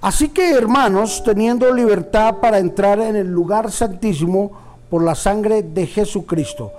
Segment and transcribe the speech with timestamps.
[0.00, 4.50] Así que hermanos, teniendo libertad para entrar en el lugar santísimo
[4.88, 6.72] por la sangre de Jesucristo.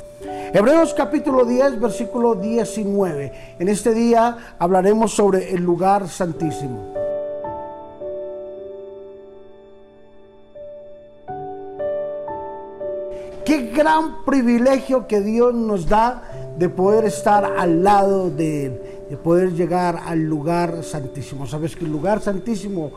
[0.53, 3.55] Hebreos capítulo 10, versículo 19.
[3.59, 6.95] En este día hablaremos sobre el lugar santísimo.
[13.45, 16.23] Qué gran privilegio que Dios nos da
[16.57, 18.81] de poder estar al lado de Él,
[19.11, 21.45] de poder llegar al lugar santísimo.
[21.45, 22.91] Sabes que el lugar santísimo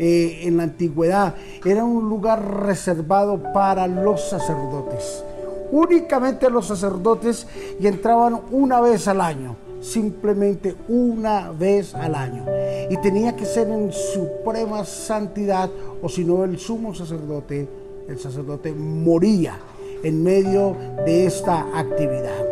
[0.00, 5.22] eh, en la antigüedad era un lugar reservado para los sacerdotes.
[5.70, 7.46] Únicamente los sacerdotes
[7.78, 12.44] y entraban una vez al año, simplemente una vez al año.
[12.90, 15.70] Y tenía que ser en suprema santidad
[16.02, 17.68] o si no el sumo sacerdote,
[18.08, 19.56] el sacerdote moría
[20.02, 20.74] en medio
[21.06, 22.44] de esta actividad.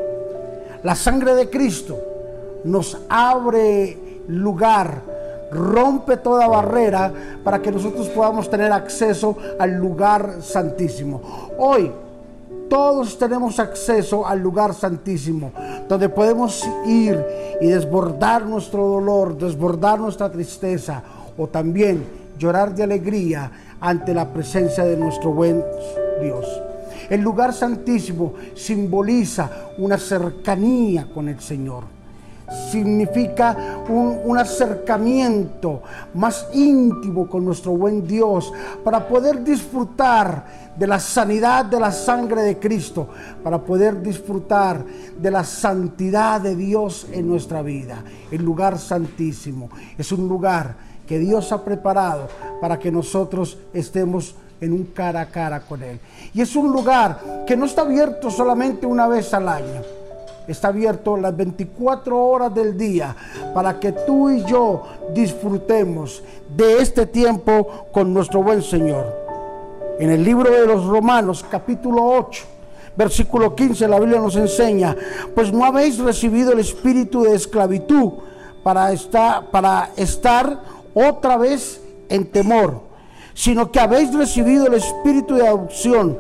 [0.85, 1.99] La sangre de Cristo
[2.65, 5.03] nos abre lugar,
[5.51, 7.13] rompe toda barrera
[7.43, 11.21] para que nosotros podamos tener acceso al lugar santísimo.
[11.59, 11.91] Hoy
[12.69, 15.53] todos tenemos acceso al lugar santísimo,
[15.89, 17.25] donde podemos ir
[17.61, 21.03] y desbordar nuestro dolor, desbordar nuestra tristeza
[21.37, 22.05] o también
[22.39, 23.51] llorar de alegría
[23.81, 25.65] ante la presencia de nuestro buen
[26.21, 26.45] Dios.
[27.09, 31.98] El lugar santísimo simboliza una cercanía con el Señor.
[32.71, 35.83] Significa un, acercamiento
[36.15, 38.53] más íntimo con nuestro buen Dios
[38.85, 40.45] para poder disfrutar
[40.77, 43.09] de la sanidad de la sangre de Cristo,
[43.43, 44.85] para poder disfrutar
[45.19, 48.03] de la santidad de Dios en nuestra vida.
[48.31, 49.69] El lugar santísimo
[49.99, 52.29] es un lugar que Dios ha preparado
[52.61, 55.99] para que nosotros estemos en un cara a cara con Él.
[56.35, 59.98] Y es un lugar que no está abierto solamente una vez al año.
[60.49, 63.15] Está abierto las 24 horas del día
[63.55, 64.83] para que tú y yo
[65.13, 66.23] disfrutemos
[66.57, 69.15] de este tiempo con nuestro buen Señor.
[69.99, 72.45] En el libro de los Romanos capítulo 8,
[72.97, 74.97] versículo 15, la Biblia nos enseña,
[75.35, 78.13] pues no habéis recibido el espíritu de esclavitud
[78.65, 80.63] para estar, para estar
[80.95, 82.89] otra vez en temor
[83.39, 86.19] sino que habéis recibido el espíritu de adopción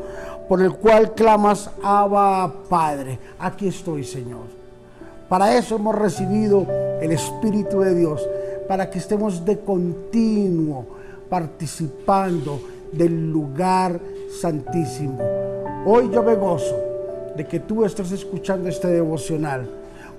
[0.48, 3.19] por el cual clamas, Abba Padre.
[3.38, 4.47] Aquí estoy, Señor.
[5.28, 6.66] Para eso hemos recibido
[7.03, 8.26] el Espíritu de Dios,
[8.66, 10.87] para que estemos de continuo
[11.28, 12.60] participando
[12.92, 14.00] del lugar
[14.41, 15.19] santísimo.
[15.84, 16.76] Hoy yo me gozo
[17.37, 19.69] de que tú estés escuchando este devocional,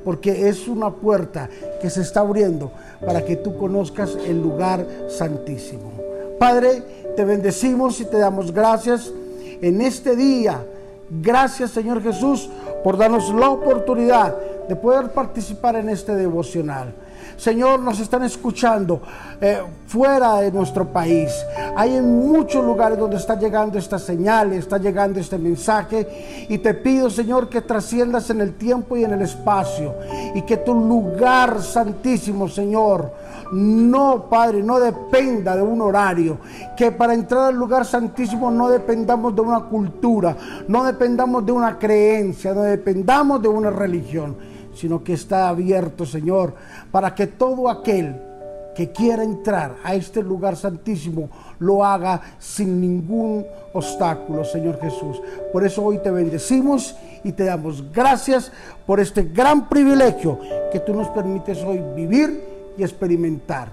[0.05, 1.49] porque es una puerta
[1.81, 2.71] que se está abriendo
[3.03, 5.91] para que tú conozcas el lugar santísimo.
[6.37, 6.83] Padre,
[7.15, 9.11] te bendecimos y te damos gracias
[9.61, 10.65] en este día.
[11.09, 12.49] Gracias Señor Jesús
[12.83, 14.35] por darnos la oportunidad
[14.67, 16.93] de poder participar en este devocional.
[17.37, 19.01] Señor, nos están escuchando
[19.39, 21.31] eh, fuera de nuestro país.
[21.75, 26.45] Hay en muchos lugares donde está llegando esta señal, está llegando este mensaje.
[26.47, 29.95] Y te pido, Señor, que trasciendas en el tiempo y en el espacio.
[30.35, 33.11] Y que tu lugar santísimo, Señor,
[33.51, 36.37] no, Padre, no dependa de un horario.
[36.77, 41.79] Que para entrar al lugar santísimo no dependamos de una cultura, no dependamos de una
[41.79, 44.37] creencia, no dependamos de una religión,
[44.75, 46.53] sino que está abierto, Señor,
[46.91, 48.28] para que todo aquel
[48.79, 51.29] que quiera entrar a este lugar santísimo
[51.59, 55.21] lo haga sin ningún obstáculo, Señor Jesús.
[55.51, 56.95] Por eso hoy te bendecimos
[57.25, 58.53] y te damos gracias
[58.87, 60.39] por este gran privilegio
[60.71, 62.41] que tú nos permites hoy vivir
[62.77, 63.67] y experimentar.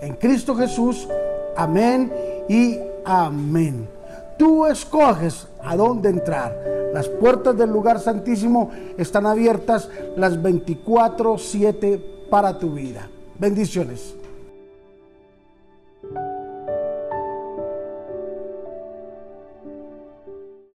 [0.00, 1.08] En Cristo Jesús,
[1.56, 2.12] amén
[2.48, 3.88] y amén.
[4.38, 6.56] Tú escoges a dónde entrar.
[6.92, 12.00] Las puertas del lugar santísimo están abiertas las 24/7
[12.30, 13.08] para tu vida.
[13.36, 14.14] Bendiciones.